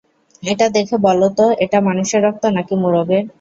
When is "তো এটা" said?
1.37-1.77